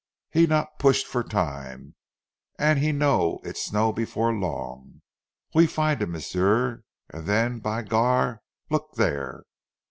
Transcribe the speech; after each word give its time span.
"He 0.31 0.47
not 0.47 0.79
pushed 0.79 1.05
for 1.05 1.23
time, 1.23 1.93
an' 2.57 2.77
he 2.77 2.91
know 2.91 3.39
it 3.43 3.55
snow 3.55 3.93
b'fore 3.93 4.33
long. 4.33 5.03
We 5.53 5.67
find 5.67 5.99
heem, 6.01 6.13
m'sieu, 6.13 6.81
an' 7.13 7.25
den 7.25 7.59
By 7.59 7.83
gar! 7.83 8.41
Look 8.71 8.95
dere!" 8.95 9.43